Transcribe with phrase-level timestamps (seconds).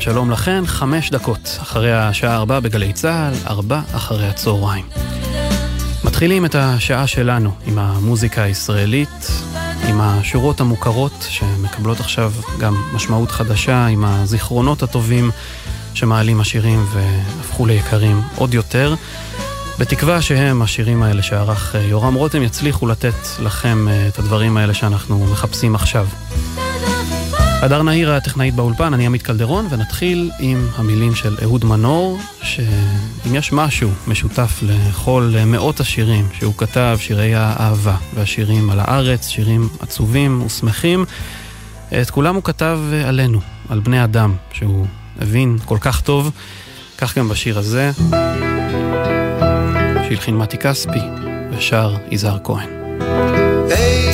[0.00, 4.84] שלום לכן, חמש דקות אחרי השעה ארבע בגלי צה"ל, ארבע אחרי הצהריים.
[6.04, 9.30] מתחילים את השעה שלנו עם המוזיקה הישראלית,
[9.88, 15.30] עם השורות המוכרות שמקבלות עכשיו גם משמעות חדשה, עם הזיכרונות הטובים
[15.94, 18.94] שמעלים השירים והפכו ליקרים עוד יותר.
[19.78, 25.74] בתקווה שהם, השירים האלה שערך יורם רותם, יצליחו לתת לכם את הדברים האלה שאנחנו מחפשים
[25.74, 26.06] עכשיו.
[27.62, 33.52] הדר נהיר הטכנאית באולפן, אני עמית קלדרון, ונתחיל עם המילים של אהוד מנור, שאם יש
[33.52, 41.04] משהו משותף לכל מאות השירים שהוא כתב, שירי האהבה והשירים על הארץ, שירים עצובים ושמחים,
[42.00, 44.86] את כולם הוא כתב עלינו, על בני אדם, שהוא
[45.20, 46.30] הבין כל כך טוב,
[46.98, 47.90] כך גם בשיר הזה,
[50.08, 51.00] שהלחין מתי כספי
[51.50, 52.68] ושר יזהר כהן.
[53.70, 54.09] אי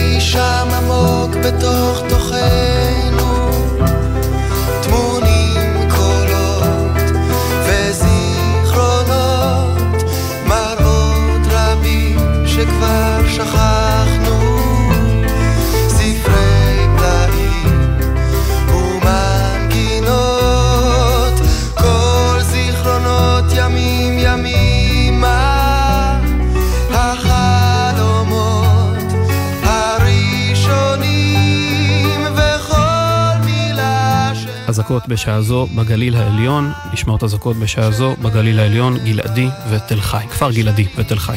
[35.08, 40.52] בשעה זו בגליל העליון, לשמוע את אזעקות בשעה זו בגליל העליון, גלעדי ותל חי, כפר
[40.52, 41.36] גלעדי ותל חי.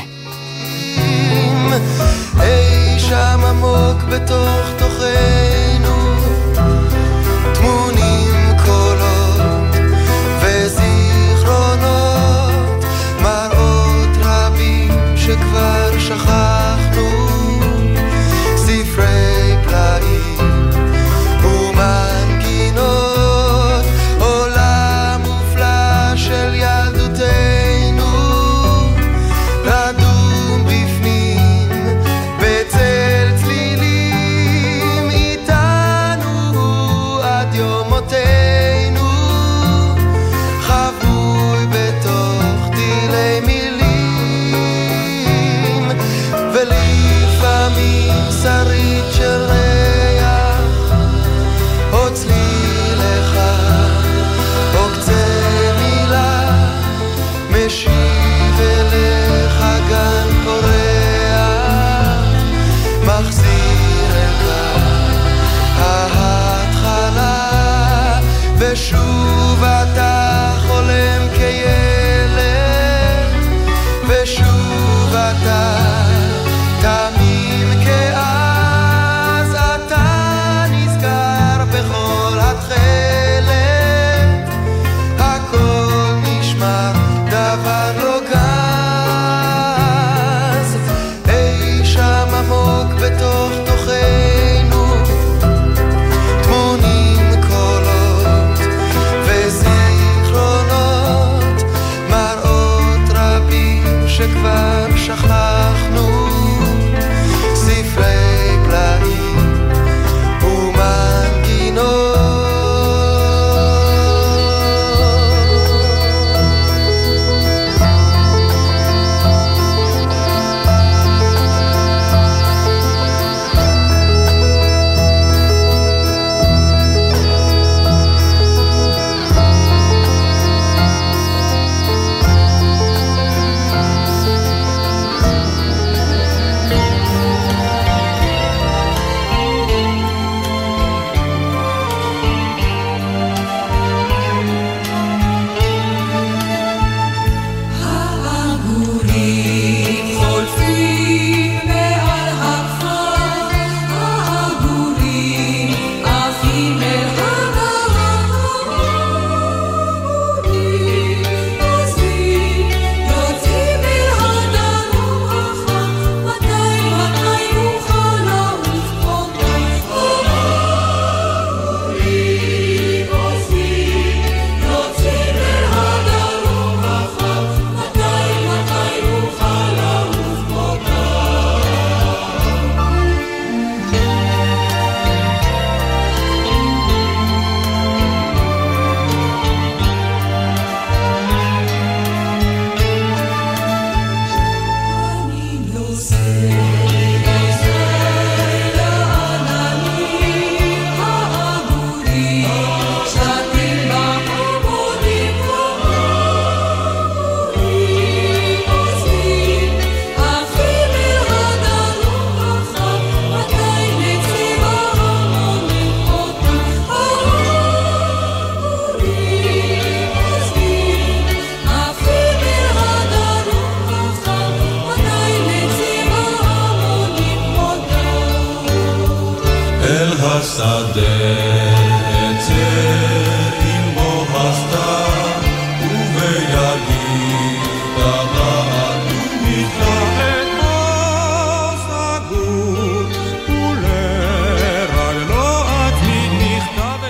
[15.29, 16.48] שכבר שכחנו,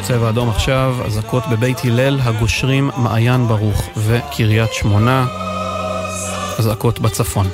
[0.10, 5.28] צבע אדום עכשיו, אזעקות בבית הלל, הגושרים, מעיין ברוך וקריית שמונה,
[6.60, 7.48] אזעקות בצפון.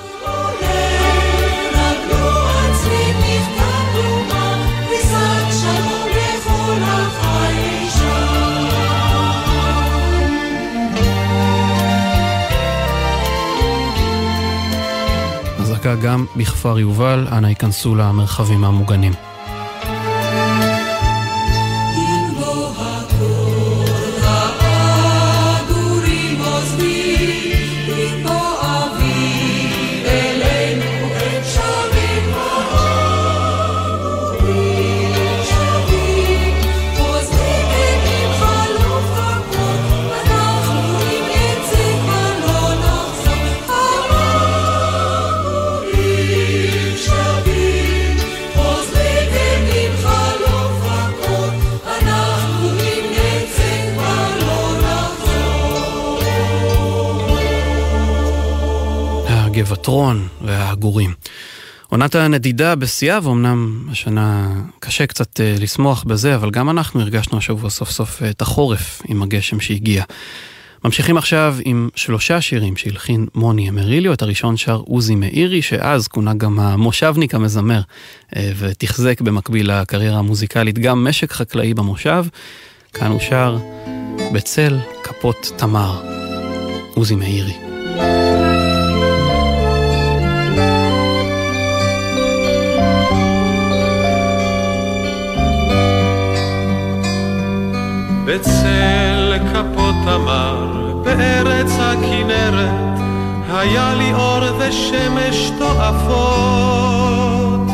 [16.03, 19.13] גם בכפר יובל, אנא ייכנסו למרחבים המוגנים.
[61.95, 67.69] עונת הנדידה בשיאה, ואומנם השנה קשה קצת uh, לשמוח בזה, אבל גם אנחנו הרגשנו השבוע
[67.69, 70.03] סוף סוף uh, את החורף עם הגשם שהגיע.
[70.85, 76.33] ממשיכים עכשיו עם שלושה שירים שהלחין מוני אמריליו, את הראשון שר עוזי מאירי, שאז כונה
[76.33, 82.25] גם המושבניק המזמר, uh, ותחזק במקביל לקריירה המוזיקלית גם משק חקלאי במושב.
[82.93, 83.57] כאן הוא שר
[84.33, 86.01] בצל כפות תמר,
[86.95, 87.53] עוזי מאירי.
[100.05, 100.67] תמר,
[101.03, 102.99] בארץ הכנרת,
[103.53, 107.69] היה לי אור ושמש תועפות.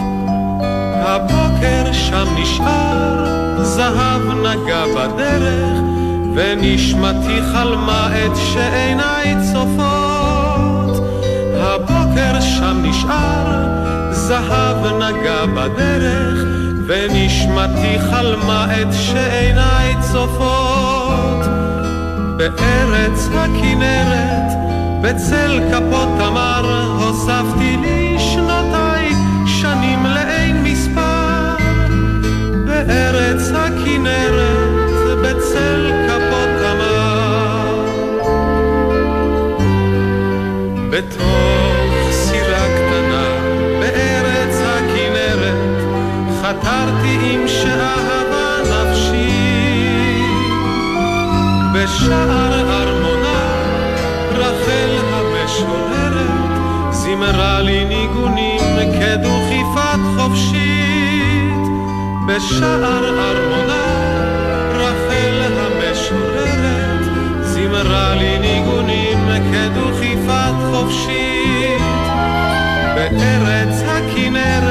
[0.94, 3.26] הבוקר שם נשאר,
[3.62, 5.80] זהב נגע בדרך,
[6.36, 11.04] ונשמתי חלמה את שעיניי צופות.
[11.56, 13.68] הבוקר שם נשאר,
[14.12, 16.44] זהב נגע בדרך,
[16.88, 20.51] ונשמתי חלמה את שעיניי צופות
[22.42, 24.52] בארץ הכנרת,
[25.02, 29.10] בצל כפות תמר, הוספתי לי שנותיי,
[29.46, 31.56] שנים לאין מספר.
[32.66, 37.86] בארץ הכנרת, בצל כפות תמר.
[40.90, 43.28] בתוך סירה קטנה,
[43.80, 45.84] בארץ הכנרת,
[46.42, 48.21] חתרתי עם שאהבה
[51.92, 53.40] בשער ארמונה,
[54.32, 58.60] רחל המשוררת, זימרה לי ניגונים
[59.00, 61.68] כדוכיפת חופשית.
[62.28, 63.84] בשער ארמונה,
[64.74, 67.02] רחל המשוררת,
[67.42, 71.82] זימרה לי ניגונים כדוכיפת חופשית.
[72.96, 74.71] בארץ הכנרת,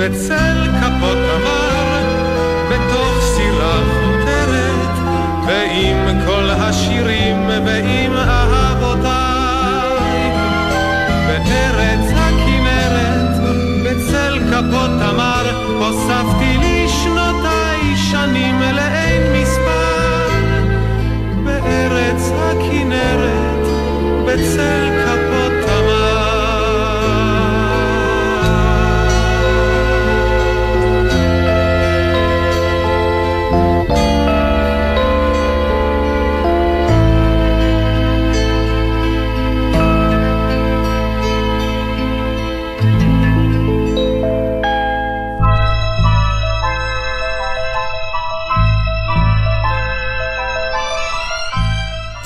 [0.00, 2.02] בצל כפות תמר,
[2.70, 4.98] בתוך סירה חותרת,
[5.46, 9.10] ועם כל השירים ועם אהבותיי.
[11.26, 13.38] בארץ הכנרת,
[13.84, 15.44] בצל כפות תמר,
[15.78, 20.28] הוספתי לי שנותיי שנים לאין מספר.
[21.44, 23.66] בארץ הכנרת,
[24.26, 24.99] בצל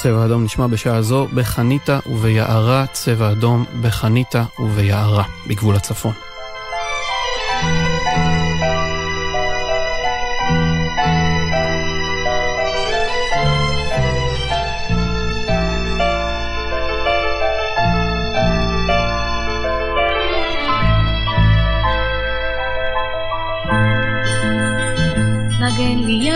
[0.04, 6.12] צבע אדום נשמע בשעה זו בחניתה וביערה, צבע אדום בחניתה וביערה, בגבול הצפון.
[25.61, 26.30] נגן לי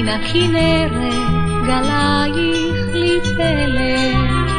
[0.00, 0.92] המן הכנרת
[1.66, 4.50] גלייך לי פלט,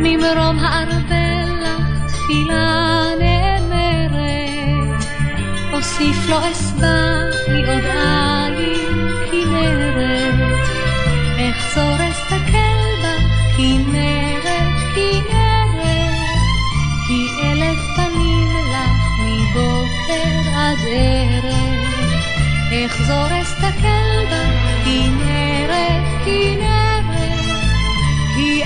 [0.00, 5.04] ממרום הארבל לך תפילה נאמרת,
[5.72, 10.68] אוסיף לו אסבע לי עוד עין כנרת,
[11.50, 13.16] אחזור אסתכל בה
[13.56, 16.38] כנרת, כנרת,
[17.06, 21.72] כי אלף פנים לך מבוקר עד ערב,
[22.86, 23.41] אחזור
[26.24, 27.42] כנרת, כנרת,
[28.34, 28.62] כי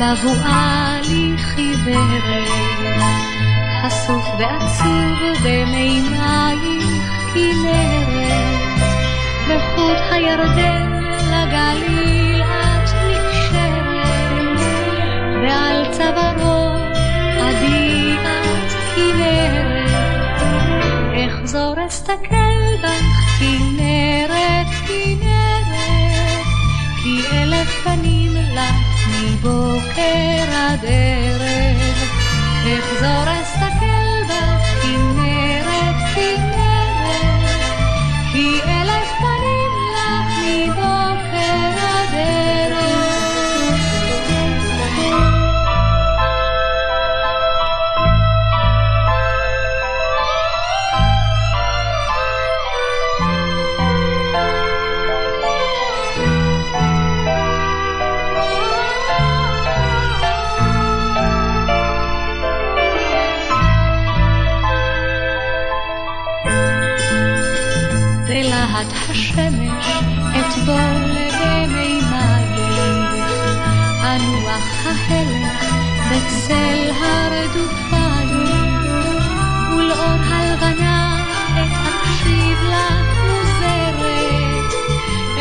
[0.00, 2.48] בבואה לי חיוורת,
[3.82, 7.04] חשוף ועצוב במימייך
[7.34, 8.44] כנרת,
[9.48, 14.08] בחוט הירדן לגליל את נקשרת,
[15.42, 16.53] ועל צווארו
[22.04, 26.46] אסתכל בך כנרת, כנרת,
[27.02, 32.08] כי אלף פנים לך מבוקר עד ערב,
[32.78, 33.33] אחזור
[83.26, 84.72] מוזרת,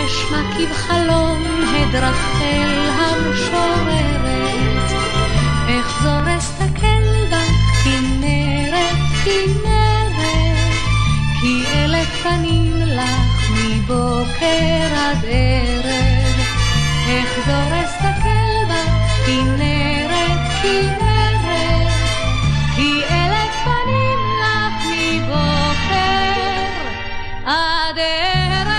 [0.05, 4.72] אשמע כבחלום הדרחל המשוררת,
[13.83, 16.39] מבוקר עד ערב,
[17.05, 21.91] אחזור אסתכל בך כנרת, כנרת,
[22.75, 25.93] כי אלף פנים לך מבוקר
[27.45, 28.73] עד ערב.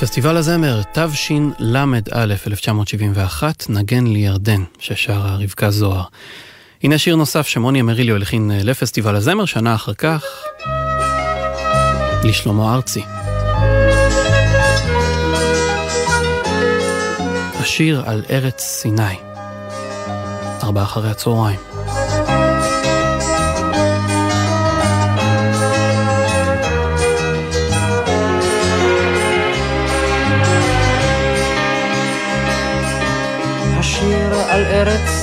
[0.00, 6.04] פסטיבל הזמר תשל"א 1971, נגן לי ירדן, ששרה רבקה זוהר.
[6.84, 10.24] הנה שיר נוסף שמוני אמריליו הלחין אה, לפסטיבל הזמר, שנה אחר כך,
[12.24, 13.02] לשלמה ארצי.
[17.60, 19.16] השיר על ארץ סיני,
[20.62, 21.60] ארבע אחרי הצהריים.
[34.54, 35.13] על ארץ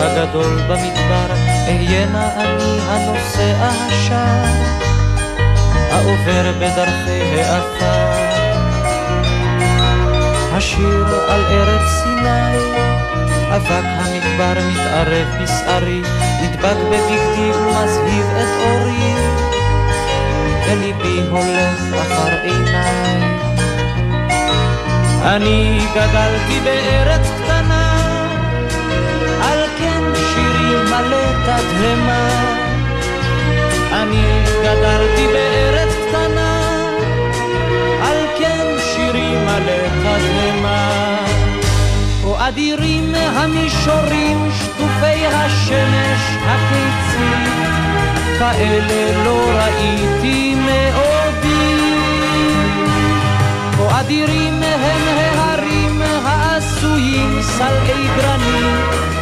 [0.00, 1.34] הגדול במדבר,
[1.66, 4.44] אהיינה אני הנוסע השר,
[5.92, 8.30] העובר בדרכי העפר.
[10.52, 12.58] השיר על ארץ סיני,
[13.56, 16.02] אבק המדבר מתערב בשערי,
[16.42, 19.14] נדבק בבגדי ומזהיב את אורי,
[20.66, 23.40] וליבי הולך אחר עיניי.
[25.22, 27.28] אני גדלתי בארץ
[31.00, 32.28] שירי מלא תדהמה.
[33.92, 36.60] אני גדלתי בארץ קטנה,
[38.02, 41.16] על כן שירי מלא תדהמה.
[42.24, 47.54] או אדירים המישורים, שטופי השמש הקיצית,
[48.38, 51.80] כאלה לא ראיתי מעודי.
[53.76, 59.19] כה אדירים הם ההרים העשויים סלעי גרנית,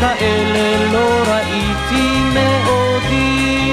[0.00, 3.70] כאלה לא ראיתי מאודי.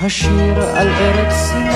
[0.00, 1.68] השיר על ארץ סיני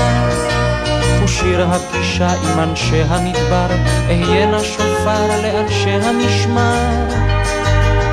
[1.20, 3.66] הוא שיר הפגישה עם אנשי המדבר,
[4.08, 7.08] אהיינה שופר לאנשי המשמר,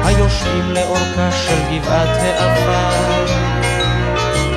[0.06, 3.26] היושבים לאורכה של גבעת העבר.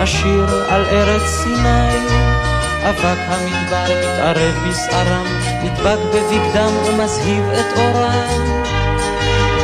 [0.01, 2.22] השיר על ארץ סיני
[2.89, 5.27] אבק המדבר מתערב בשערם,
[5.63, 8.63] נדבק בבגדם ומזהיב את אורם,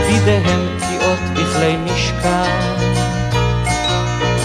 [0.06, 2.78] בידיהם פגיעות בכלי משכן.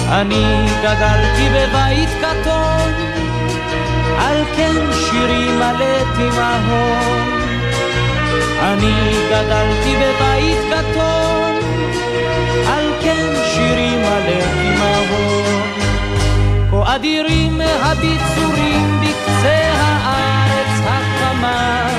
[0.10, 2.94] אני גדלתי בבית קטון,
[4.20, 7.44] על כן שירי מלא תימהון.
[8.62, 11.60] אני גדלתי בבית קטון,
[12.68, 15.53] על כן שירי מלא תימהון.
[16.96, 21.90] אדירים הביצורים בקצה הארץ החמה,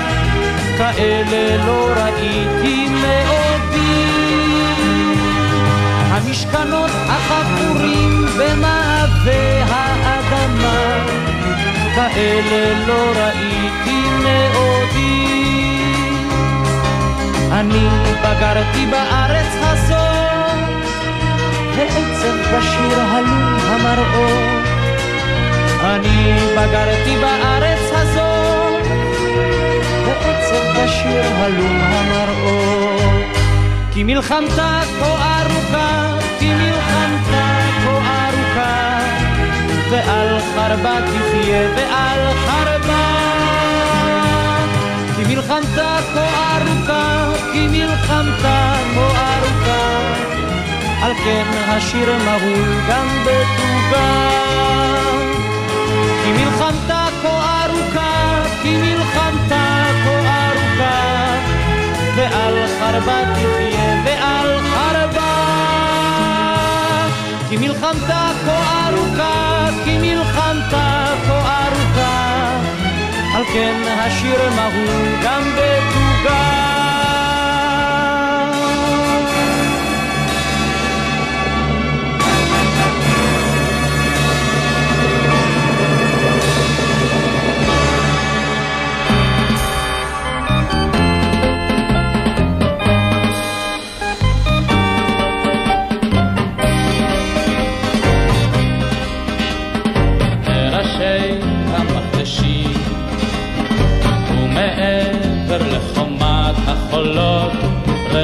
[0.79, 4.05] כאלה לא ראיתי מעודי.
[6.11, 11.07] המשכנות החפורים במעבה האדמה,
[11.95, 15.27] כאלה לא ראיתי מעודי.
[17.53, 17.89] אני
[18.23, 20.59] בגרתי בארץ הזאת,
[21.77, 24.64] העצב בשיר הלום המראות.
[25.85, 28.87] אני בגרתי בארץ הזאת,
[30.07, 33.37] בעצב בשיר הלום המראות.
[33.93, 38.99] כי מלחמתה כה ארוכה, כי מלחמתה כה ארוכה,
[39.91, 43.15] ועל חרבה תחיה ועל חרבה.
[45.17, 50.15] כי מלחמתה כה ארוכה, כי מלחמתה כה ארוכה,
[51.03, 54.45] על כן השיר מהול גם בתוגה.
[58.65, 61.39] כי מלחמתה כה ארוכה,
[62.17, 65.35] ועל חרבה תחיה ועל חרבה.
[67.49, 72.51] כי מלחמתה כה ארוכה, כי מלחמתה כה ארוכה,
[73.35, 76.74] על כן השיר מהול גם בתוגה.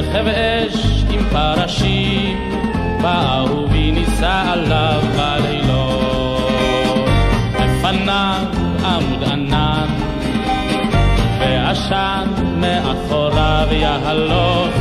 [0.01, 2.39] רכב אש עם פרשים
[3.03, 6.51] באהובי נישא עליו בלילות
[7.61, 8.45] לפניו
[8.85, 9.87] עמוד ענן
[11.41, 12.29] ועשן
[12.61, 14.75] מאחוריו יהלוך.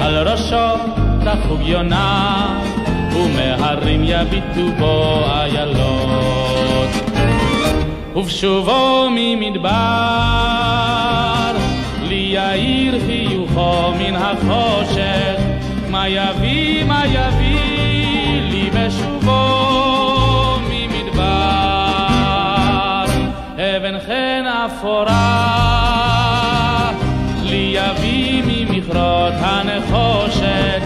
[0.00, 0.76] על ראשו
[1.24, 2.58] תחוג יונה
[3.12, 6.90] ומהרים יביטו בו איילות.
[8.16, 9.72] ובשובו ממדבר
[12.02, 12.94] לי יאיר
[13.56, 15.40] חיוכו מן החושך
[15.90, 19.38] מה יביא מה יביא לי בשובו
[20.70, 21.24] ממדבר.
[23.56, 25.52] אבן חן אפורה
[27.42, 30.82] לי יביא ממכרות הנחושת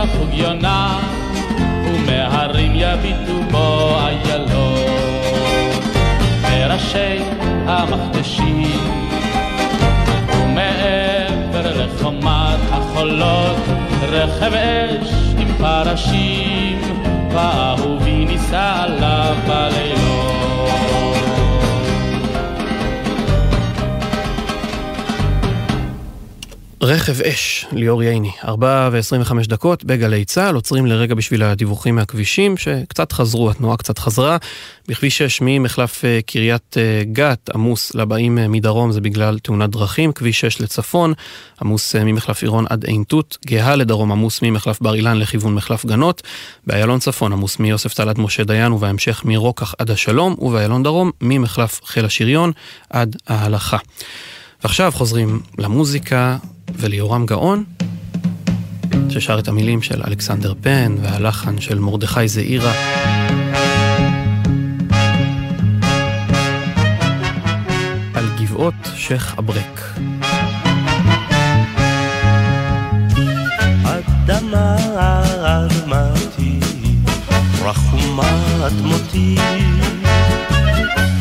[0.00, 0.98] ראשו תחוג יונה
[1.84, 5.84] ומהרים יביטו בו איילות
[6.42, 7.22] מראשי
[7.66, 8.80] המכתשים
[10.34, 13.56] ומעבר לחומת החולות
[14.02, 16.80] רכב אש עם פרשים
[17.30, 19.09] ואהובי נישא עליו
[26.90, 33.12] רכב אש, ליאור ייני, 4 ו-25 דקות בגלי צה"ל, עוצרים לרגע בשביל הדיווחים מהכבישים שקצת
[33.12, 34.36] חזרו, התנועה קצת חזרה.
[34.88, 40.12] בכביש 6 ממחלף אה, קריית אה, גת עמוס לבאים אה, מדרום זה בגלל תאונת דרכים,
[40.12, 41.12] כביש 6 לצפון
[41.62, 46.22] עמוס ממחלף עירון עד עין תות, גאה לדרום עמוס ממחלף בר אילן לכיוון מחלף גנות,
[46.66, 51.80] באיילון צפון עמוס מיוסף טל עד משה דיין ובהמשך מרוקח עד השלום, ובאיילון דרום ממחלף
[51.84, 52.52] חיל השריון
[52.90, 53.78] עד ההלכה.
[54.62, 56.36] ועכשיו חוזרים למוזיקה
[56.76, 57.64] וליורם גאון,
[59.08, 62.72] ששר את המילים של אלכסנדר פן והלחן של מרדכי זעירה.
[68.14, 69.80] על גבעות שייח' אברק.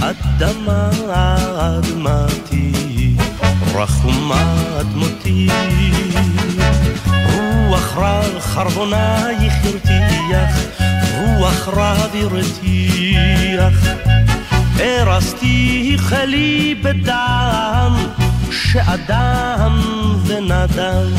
[0.09, 0.89] אדמה
[1.59, 2.88] אדמתי,
[3.75, 5.47] רחומה דמותי,
[7.05, 10.81] רוח רע חרבונייך הרתיח,
[11.17, 13.89] רוח רב הרתיח.
[14.79, 17.95] הרסתיך לי בדם,
[18.51, 19.79] שאדם
[20.25, 21.13] ונדם.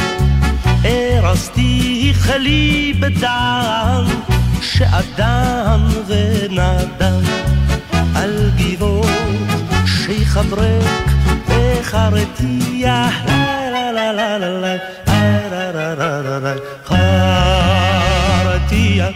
[0.85, 4.05] הרסתיך לי בדם,
[4.61, 7.23] שאדם ונדם.
[8.15, 9.07] על גבעות
[9.87, 11.11] שיחברק
[11.81, 14.39] שייח' אברק וחרתיה, לה לה לה לה
[16.23, 16.55] לה לה
[18.45, 19.09] חרתיה.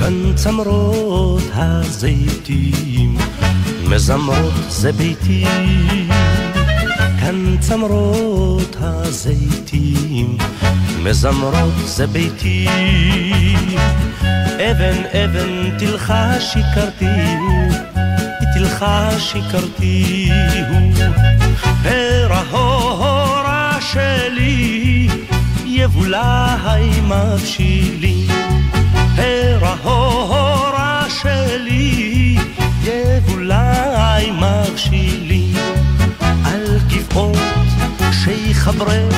[0.00, 3.16] כאן צמרות הזיתים,
[3.88, 5.44] מזמרות זה ביתי.
[7.32, 10.36] כאן צמרות הזיתים,
[11.02, 12.66] מזמרות זה ביתי.
[14.56, 17.06] אבן אבן תלחש הכרתי,
[18.54, 20.30] תלחש הכרתי.
[21.84, 25.08] הרה הורה שלי,
[25.66, 26.56] יבולה
[27.02, 28.26] מבשילי.
[29.16, 32.36] הרה הורה שלי,
[32.84, 35.41] יבולה מבשילי.
[36.44, 37.38] על גבעות
[38.24, 39.14] שייח' אברק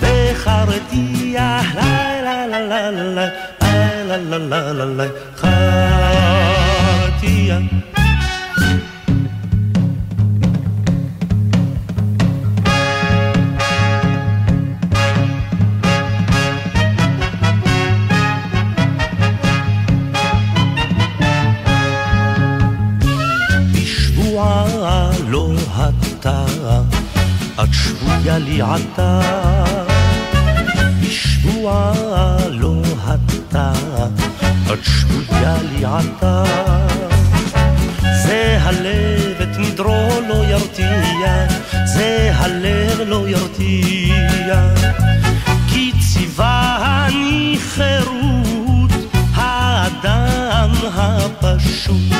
[0.00, 3.26] וחרתיה, לה לה לה לה לה
[3.62, 6.38] לה לה לה לה לה חרתיה.
[27.62, 29.20] את שבויה לי עתה.
[31.02, 33.72] בשבועה לא אתה,
[34.72, 36.44] את שבויה לי עתה.
[38.22, 41.46] זה הלב את נדרו לא ירתיע,
[41.84, 44.74] זה הלב לא ירתיע.
[45.68, 48.90] כי ציווני חירות
[49.34, 52.17] האדם הפשוט.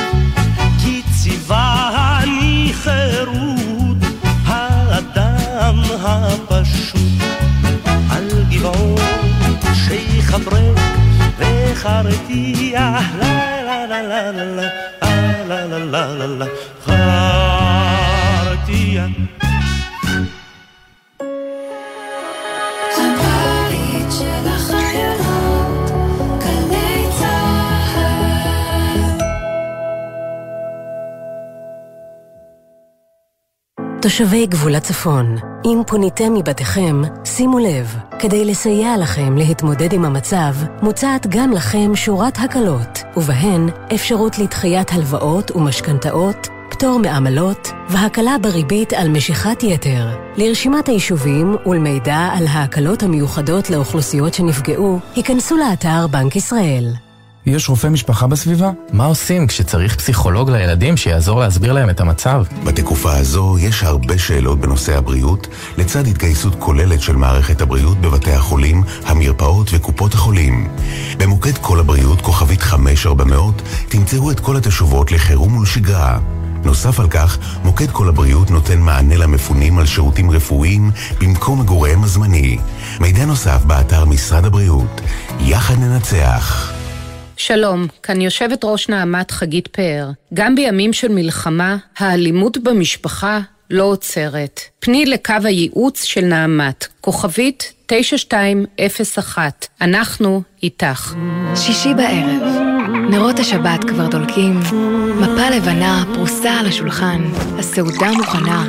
[11.89, 14.67] וחרתיה, לה לה לה לה לה לה
[15.47, 16.45] לה לה לה לה לה
[16.85, 18.09] חרתיה.
[19.05, 19.28] הבית
[34.01, 35.35] תושבי גבול הצפון,
[35.65, 42.37] אם פוניתם מבתיכם, שימו לב, כדי לסייע לכם להתמודד עם המצב, מוצעת גם לכם שורת
[42.39, 50.07] הקלות, ובהן אפשרות לדחיית הלוואות ומשכנתאות, פטור מעמלות והקלה בריבית על משיכת יתר.
[50.37, 57.08] לרשימת היישובים ולמידע על ההקלות המיוחדות לאוכלוסיות שנפגעו, היכנסו לאתר בנק ישראל.
[57.49, 58.71] יש רופא משפחה בסביבה?
[58.93, 62.43] מה עושים כשצריך פסיכולוג לילדים שיעזור להסביר להם את המצב?
[62.63, 68.83] בתקופה הזו יש הרבה שאלות בנושא הבריאות, לצד התגייסות כוללת של מערכת הבריאות בבתי החולים,
[69.05, 70.67] המרפאות וקופות החולים.
[71.17, 76.19] במוקד כל הבריאות, כוכבית 5400, תמצאו את כל התשובות לחירום ולשגרה.
[76.63, 82.57] נוסף על כך, מוקד כל הבריאות נותן מענה למפונים על שירותים רפואיים במקום מגוריהם הזמני.
[82.99, 85.01] מידע נוסף באתר משרד הבריאות.
[85.39, 86.78] יחד ננצח.
[87.39, 90.09] שלום, כאן יושבת ראש נעמת חגית פאר.
[90.33, 94.61] גם בימים של מלחמה, האלימות במשפחה לא עוצרת.
[94.79, 99.67] פני לקו הייעוץ של נעמת, כוכבית 9201.
[99.81, 101.13] אנחנו איתך.
[101.55, 102.43] שישי בערב,
[103.09, 104.59] נרות השבת כבר דולקים,
[105.15, 107.21] מפה לבנה פרוסה על השולחן,
[107.59, 108.65] הסעודה מוכנה,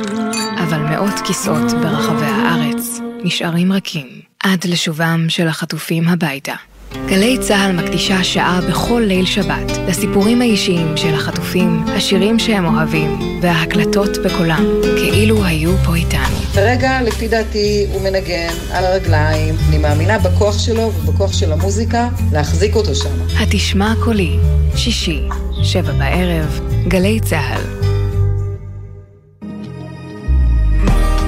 [0.63, 4.07] אבל מאות כיסאות ברחבי הארץ נשארים רכים
[4.43, 6.55] עד לשובם של החטופים הביתה.
[6.95, 14.17] גלי צה"ל מקדישה שעה בכל ליל שבת לסיפורים האישיים של החטופים, השירים שהם אוהבים וההקלטות
[14.25, 16.37] בקולם, כאילו היו פה איתנו.
[16.53, 19.55] כרגע, לפי דעתי, הוא מנגן על הרגליים.
[19.69, 23.09] אני מאמינה בכוח שלו ובכוח של המוזיקה להחזיק אותו שם.
[23.39, 24.37] התשמע קולי,
[24.75, 25.21] שישי,
[25.63, 27.61] שבע בערב, גלי צה"ל.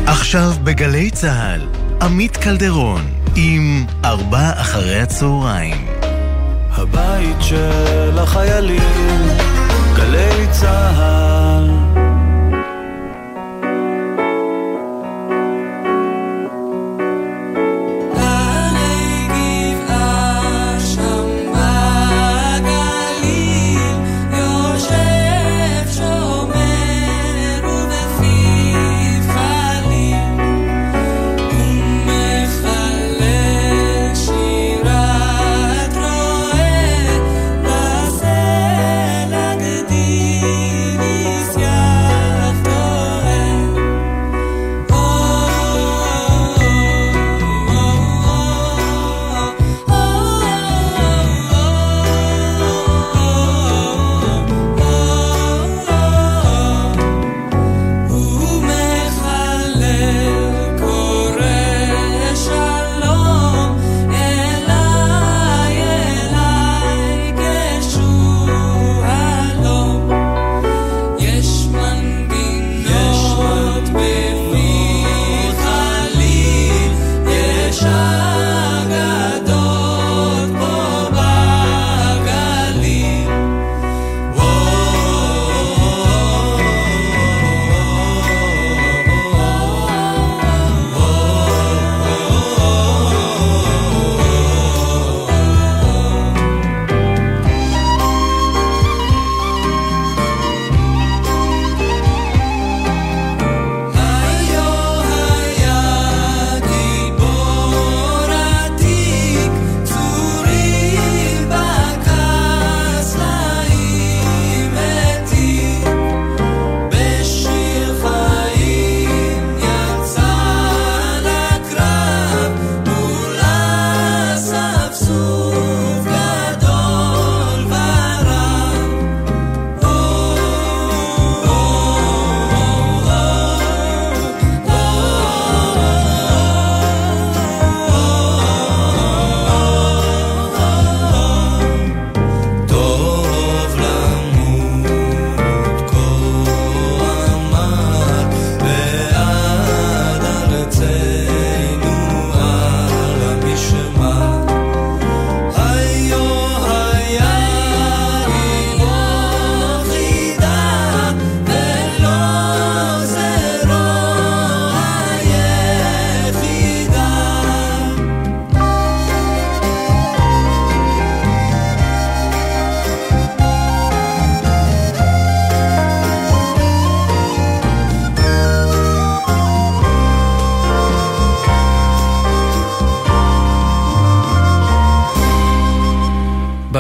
[0.06, 1.62] עכשיו בגלי צה"ל,
[2.02, 3.02] עמית קלדרון,
[3.36, 5.88] עם ארבע אחרי הצהריים.
[6.72, 9.28] הבית של החיילים,
[9.96, 11.53] גלי צה"ל.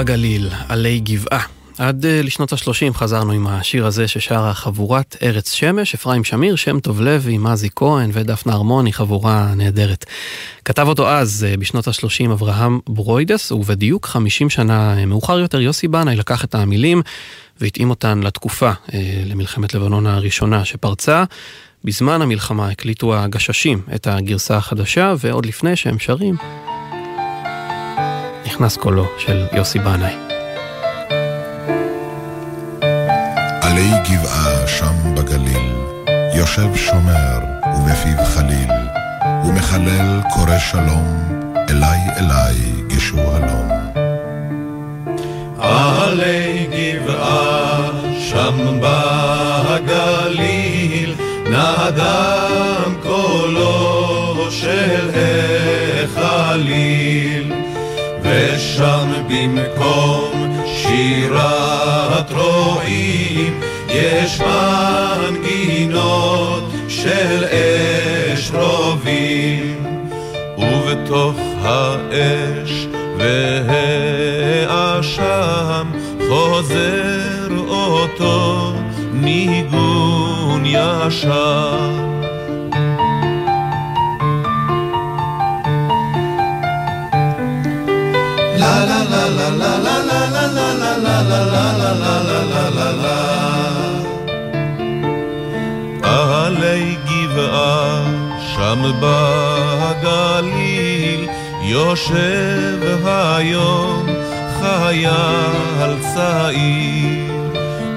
[0.04, 1.44] בגליל, עלי גבעה.
[1.78, 6.80] עד uh, לשנות ה-30 חזרנו עם השיר הזה ששרה חבורת ארץ שמש, אפרים שמיר, שם
[6.80, 10.06] טוב לוי, מזי כהן ודפנה הרמוני, חבורה נהדרת.
[10.66, 15.88] כתב אותו אז, uh, בשנות ה-30, אברהם ברוידס, ובדיוק 50 שנה uh, מאוחר יותר, יוסי
[15.88, 17.02] בנאי לקח את המילים
[17.62, 18.72] והתאים אותן לתקופה,
[19.26, 21.24] למלחמת לבנון הראשונה שפרצה.
[21.84, 26.36] בזמן המלחמה הקליטו הגששים את הגרסה החדשה, ועוד לפני שהם שרים,
[28.46, 30.16] נכנס קולו של יוסי בנאי.
[33.62, 35.74] עלי גבעה שם בגליל,
[36.34, 37.40] יושב שומר
[37.78, 38.72] ובפיו חליל,
[39.46, 41.08] ומחלל קורא שלום,
[41.70, 43.70] אליי אליי גשו הלום.
[45.60, 48.80] עלי גבעה שם
[49.70, 51.16] בגליל,
[51.50, 55.10] נדם קולו של
[56.04, 57.43] החליל.
[58.56, 60.32] ושם במקום
[60.66, 64.42] שירת רועים יש
[65.22, 69.84] מנגינות של אש רובים.
[70.58, 72.88] ובתוך האש
[74.78, 75.92] והאשם
[76.30, 78.74] חוזר אותו
[79.14, 82.13] ניגון ישר
[96.04, 98.04] עלי גבעה
[98.56, 100.04] שם בגליל
[101.62, 104.06] יושב היום
[104.60, 107.34] חייל צעיר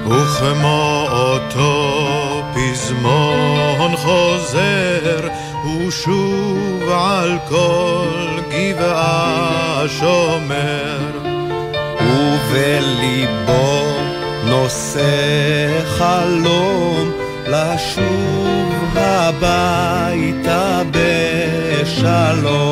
[0.07, 5.27] וכמו אותו פזמון חוזר
[5.65, 11.26] ושוב על כל גבעה שומר,
[12.07, 13.83] ובליבו
[14.43, 17.11] נושא חלום
[17.47, 20.81] לשוב הביתה
[21.81, 22.67] בשלום.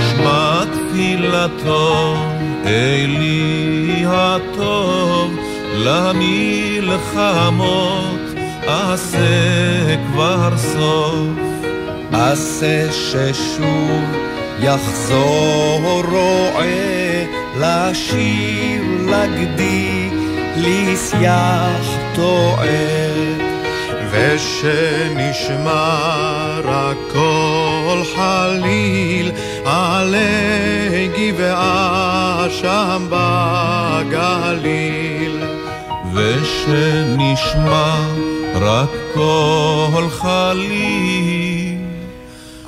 [0.00, 2.16] שמע תפילתו,
[2.68, 5.36] אלי הטוב,
[5.74, 7.18] למלחמות
[8.66, 11.48] עשה כבר סוף.
[12.12, 14.04] עשה ששוב
[14.60, 17.24] יחזור רועה
[17.56, 20.10] לשיר לגדי
[20.56, 23.08] לשיח טועה
[24.10, 25.70] ושנשמע
[26.64, 26.96] רק
[27.88, 29.30] קול חליל
[29.64, 33.06] עלי גבעה שם
[34.10, 34.56] בגליל.
[36.14, 37.96] ושנשמע
[38.54, 41.78] רק קול חליל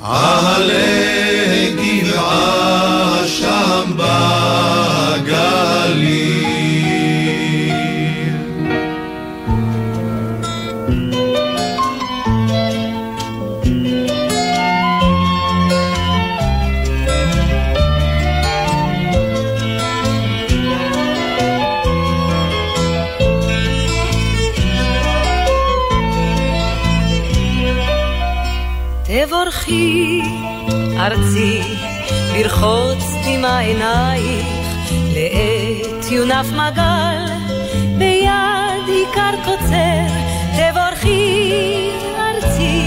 [0.03, 5.00] עלי גבעה שם בגליל
[31.11, 31.61] ארצי,
[32.35, 34.47] לרחוץ דמעה עינייך,
[35.15, 37.25] לעת יונף מגל,
[37.99, 40.07] ביד עיקר קוצר,
[40.57, 42.83] תבורכי ארצי,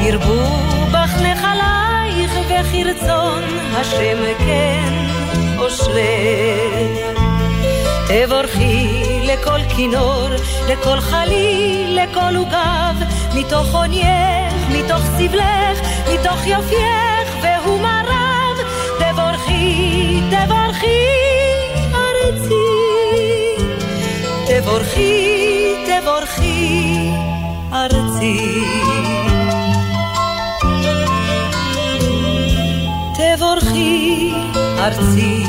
[0.00, 0.46] ירבו
[0.92, 3.42] בך נחלייך, וכרצון
[3.74, 4.92] השם כן
[5.58, 7.18] אושרך.
[8.08, 10.28] תבורכי לכל כינור,
[10.68, 12.96] לכל חליל, לכל עוגב,
[13.34, 15.78] מתוך עונייך, מתוך סבלך,
[16.12, 18.56] מתוך יופייך והומריו.
[18.98, 21.06] תבורכי, תבורכי,
[21.94, 22.64] ארצי.
[24.46, 27.10] תבורכי, תבורכי,
[27.72, 28.64] ארצי.
[33.14, 34.32] תבורכי,
[34.78, 35.44] ארצי.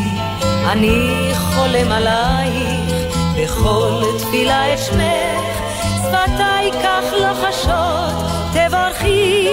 [0.71, 5.59] אני חולם עלייך, בכל תפילה את שמך,
[5.97, 8.13] שפתיי כך לוחשות,
[8.53, 9.49] תבורכי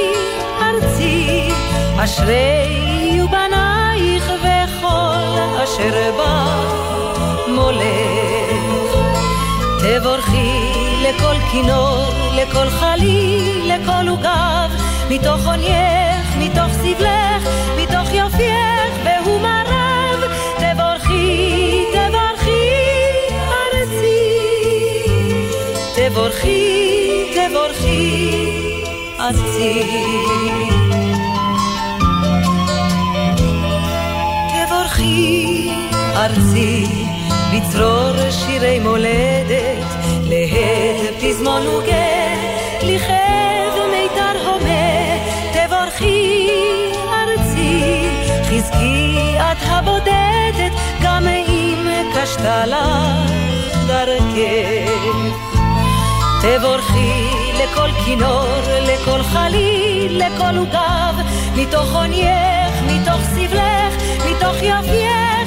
[0.62, 1.48] ארצי,
[1.96, 6.90] אשרי בנייך וכל אשר בך
[7.48, 8.30] מולך.
[9.80, 14.70] תבורכי לכל כינור, לכל חליל, לכל עוגב,
[15.10, 20.18] מתוך עונייך, מתוך סבלך, מתוך יופייך והומריו.
[20.58, 22.70] תבורכי, תבורכי,
[23.50, 24.30] ארצי.
[25.94, 28.30] תבורכי, תבורכי,
[29.20, 30.69] ארצי.
[36.30, 36.86] ארצי,
[37.54, 39.86] בצרור שירי מולדת,
[40.22, 45.16] להד פזמון וגט, לכאב מיתר הומה,
[45.52, 46.48] תבורכי,
[47.12, 48.08] ארצי,
[48.44, 50.72] חזקי את הבודדת,
[51.02, 53.30] גם אם קשתה לך
[53.86, 55.60] דרכך.
[56.42, 57.30] תבורכי
[57.62, 58.46] לכל כינור,
[58.80, 61.14] לכל חליל, לכל עוגב,
[61.56, 63.94] מתוך עונייך, מתוך סבלך,
[64.30, 65.39] מתוך יפייך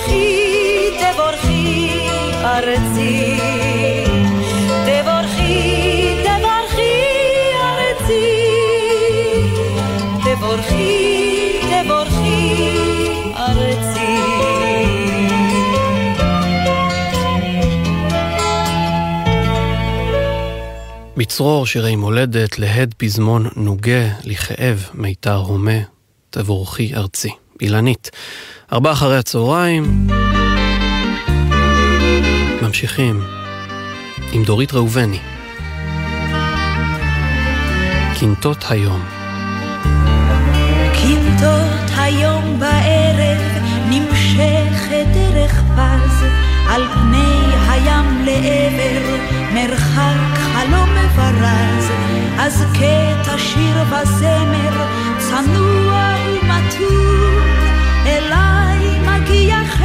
[0.00, 1.90] תבורכי, תבורכי,
[2.44, 3.36] ארצי.
[4.86, 6.92] תבורכי, תבורכי,
[7.62, 8.36] ארצי.
[10.24, 12.54] תבורכי, תבורכי,
[13.36, 14.16] ארצי.
[21.16, 25.78] בצרור שירי מולדת, להד פזמון נוגה, לכאב מיתר הומה,
[26.30, 27.30] תבורכי ארצי.
[27.60, 28.10] אילנית.
[28.72, 30.06] ארבע אחרי הצהריים,
[32.62, 33.20] ממשיכים
[34.32, 35.18] עם דורית ראובני.
[38.18, 39.00] קינטות היום.
[40.92, 46.24] קינטות היום בערב נמשכת דרך פז
[46.68, 49.16] על פני הים לעבר
[49.54, 51.90] מרחק חלום מברז
[52.38, 54.86] אז קטע שיר וזמר
[55.18, 57.42] צנוע ומתון
[58.06, 58.49] אליי
[59.30, 59.79] מגיע חרש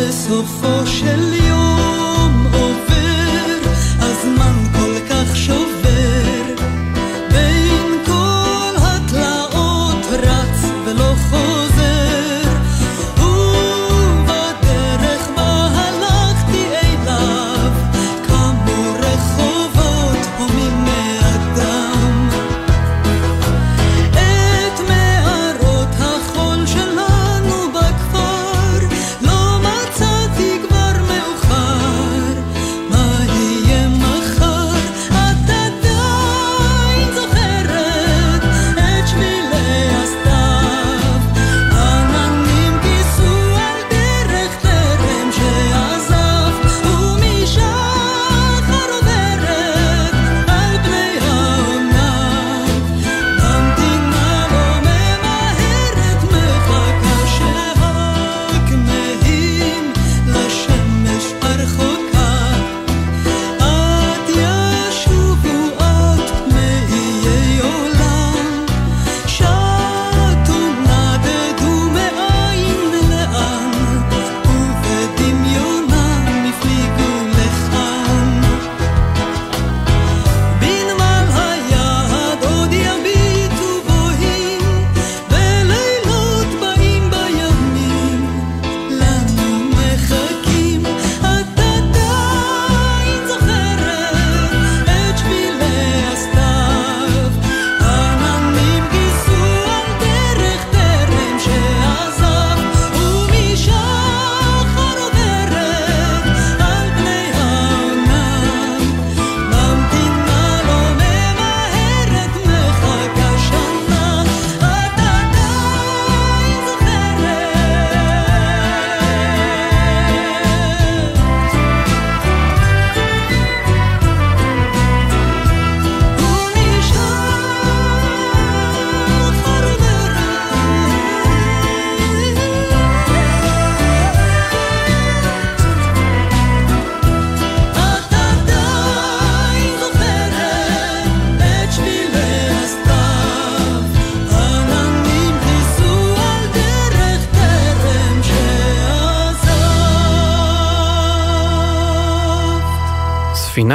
[0.00, 1.99] בסופו של יום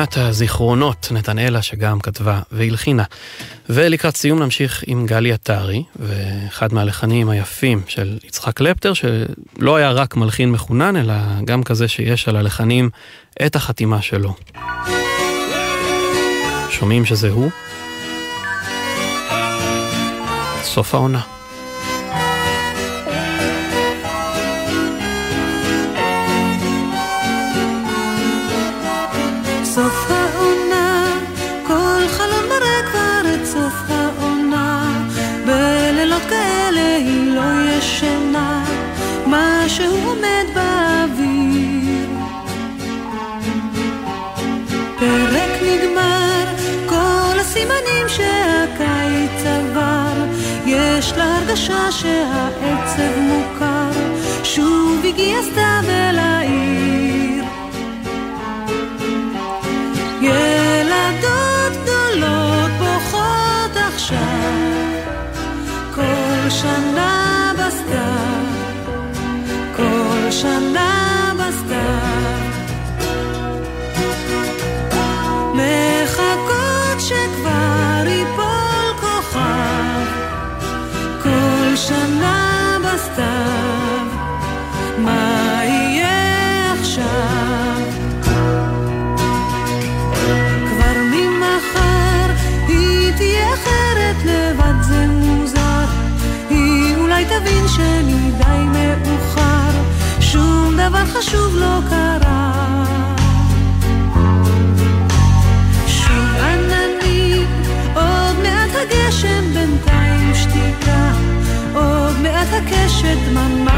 [0.06, 3.04] ספינת הזיכרונות, נתנאלה שגם כתבה והלחינה.
[3.70, 10.16] ולקראת סיום נמשיך עם גלי עטרי, ואחד מהלחנים היפים של יצחק קלפטר, שלא היה רק
[10.16, 11.14] מלחין מחונן, אלא
[11.46, 12.90] גם כזה שיש על הלחנים
[13.46, 14.36] את החתימה שלו.
[16.70, 17.50] שומעים שזה הוא?
[20.64, 21.35] סוף העונה.
[51.56, 53.92] הרגשה שהעצב מוכר,
[54.44, 56.15] שוב הגיע סתיו אל
[112.56, 113.75] עוד מעט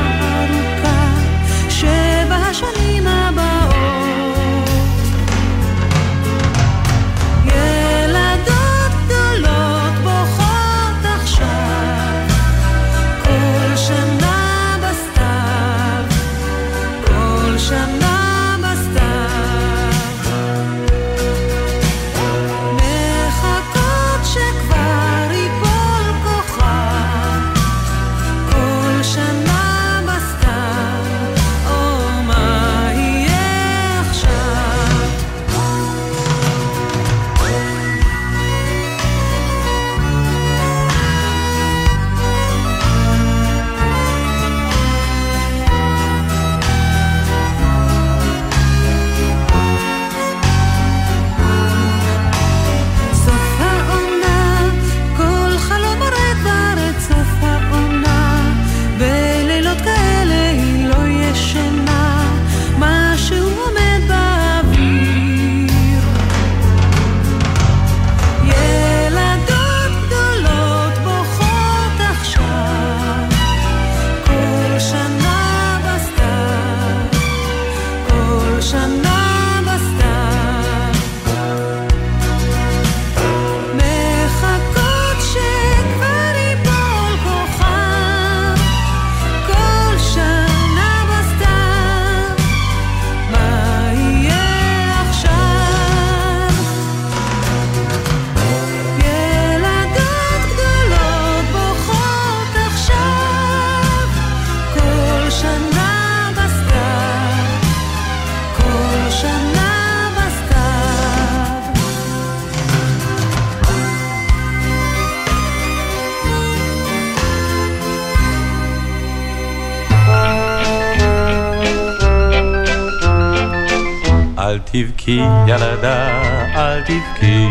[124.47, 126.07] אל תבכי ילדה,
[126.55, 127.47] אל תבכי,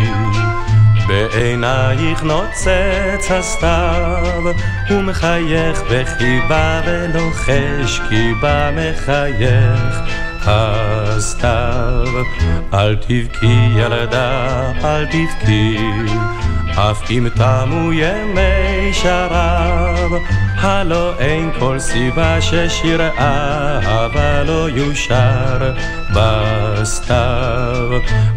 [1.07, 4.42] בעינייך נוצץ הסתיו,
[4.88, 9.97] הוא מחייך בחיבה ולוחש כי בה מחייך
[10.47, 12.07] הסתיו.
[12.74, 15.78] אל תבכי ילדה, אל תבכי,
[16.79, 20.12] אף אם תמו ימי שרב,
[20.57, 25.72] הלא אין כל סיבה ששיר אהבה לא יושר
[26.14, 27.89] בסתיו.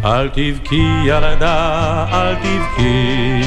[0.04, 3.42] אל תבכי ילדה, אל תבכי,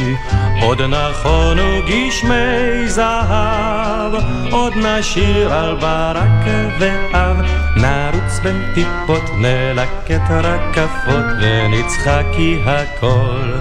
[0.61, 4.13] עוד נכונו גשמי זהב,
[4.51, 6.47] עוד נשיר על ברק
[6.79, 7.37] ואב,
[7.75, 13.53] נרוץ בין טיפות, נלקט רקפות, ונצחק כי הכל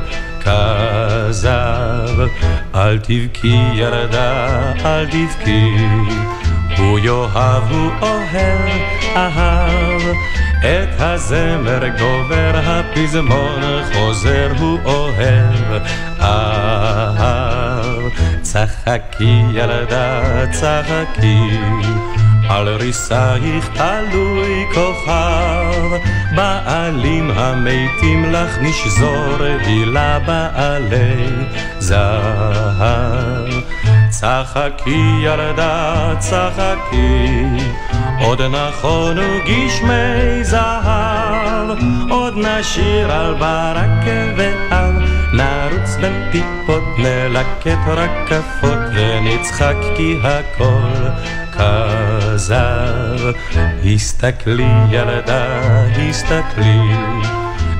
[0.44, 2.18] כזב.
[2.74, 5.76] אל תבכי ילדה, אל תבכי,
[6.78, 8.68] הוא יאהב, הוא אוהב,
[9.16, 10.02] אהב.
[10.60, 13.62] את הזמר גובר, הפזמון
[13.92, 15.82] חוזר, הוא אוהב,
[16.20, 18.02] אהב.
[18.42, 20.20] צחקי ילדה,
[20.52, 21.58] צחקי.
[22.48, 25.90] על ריסייך תלוי כוכב,
[26.36, 31.26] בעלים המתים לך נשזור, הילה בעלי
[31.78, 33.48] זהב.
[34.22, 37.44] צחקי ילדה, צחקי,
[38.20, 41.78] עוד נכונו גשמי זהב,
[42.10, 44.92] עוד נשיר על ברק ועל
[45.32, 51.08] נרוץ בין טיפות, נלקט רקפות ונצחק כי הכל
[51.62, 53.32] כזב.
[53.84, 55.60] הסתכלי ילדה,
[56.08, 56.78] הסתכלי,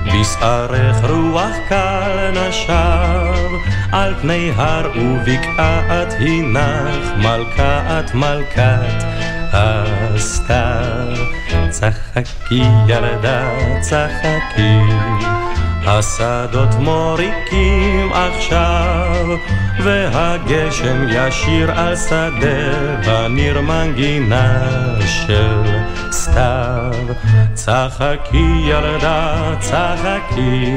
[0.07, 3.51] בשערך רוח קל נשב,
[3.93, 4.91] על פני הר
[6.19, 9.05] הנך, מלכה את מלכת
[9.53, 11.17] הסתיו.
[11.71, 14.79] צחקי ילדה, צחקי.
[15.87, 19.27] השדות מוריקים עכשיו,
[19.85, 24.63] והגשם ישיר על שדה בניר מנגינה
[25.07, 25.63] של
[26.13, 26.93] סתיו.
[27.55, 30.75] צחקי ילדה, צחקי,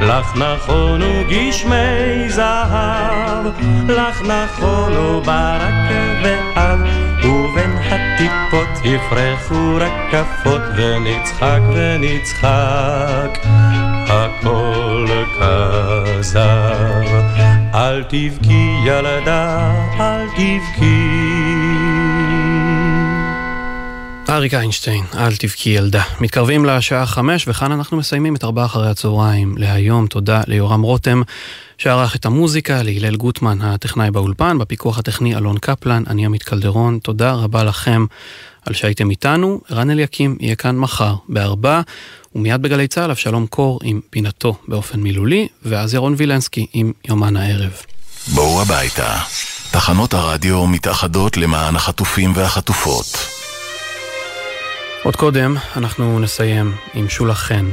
[0.00, 3.46] לך נכונו גשמי זהב,
[3.88, 5.74] לך נכונו ברק
[6.22, 6.80] ואב,
[7.24, 13.38] ובין הטיפות יפרחו רקפות, ונצחק ונצחק.
[14.16, 15.06] הכל
[15.38, 16.40] כזב.
[17.74, 21.06] אל תבכי ילדה, אל תבכי.
[24.28, 26.02] אריק איינשטיין, אל תבכי ילדה.
[26.20, 30.06] מתקרבים לשעה חמש, וכאן אנחנו מסיימים את ארבעה אחרי הצהריים להיום.
[30.06, 31.22] תודה ליורם רותם,
[31.78, 36.98] שערך את המוזיקה, להלל גוטמן, הטכנאי באולפן, בפיקוח הטכני אלון קפלן, אני עמית קלדרון.
[36.98, 38.06] תודה רבה לכם
[38.66, 39.60] על שהייתם איתנו.
[39.70, 41.80] רן אליקים יהיה כאן מחר בארבע.
[42.34, 47.72] ומיד בגלי צה"ל אבשלום קור עם פינתו באופן מילולי, ואז ירון וילנסקי עם יומן הערב.
[48.34, 49.18] בואו הביתה.
[49.70, 53.06] תחנות הרדיו מתאחדות למען החטופים והחטופות.
[55.02, 57.70] עוד קודם אנחנו נסיים עם שולה חן.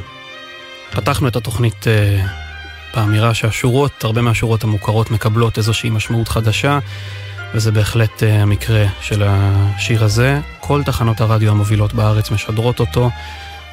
[0.91, 6.79] פתחנו את התוכנית uh, באמירה שהשורות, הרבה מהשורות המוכרות מקבלות איזושהי משמעות חדשה,
[7.53, 10.39] וזה בהחלט uh, המקרה של השיר הזה.
[10.59, 13.09] כל תחנות הרדיו המובילות בארץ משדרות אותו.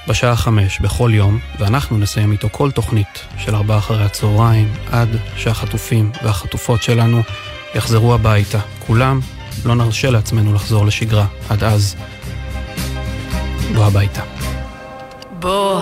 [0.09, 6.11] בשעה חמש בכל יום, ואנחנו נסיים איתו כל תוכנית של ארבעה אחרי הצהריים, עד שהחטופים
[6.23, 7.23] והחטופות שלנו
[7.75, 8.59] יחזרו הביתה.
[8.87, 9.21] כולם,
[9.65, 11.27] לא נרשה לעצמנו לחזור לשגרה.
[11.49, 11.97] עד אז,
[13.75, 14.23] בוא הביתה.
[15.41, 15.81] בוא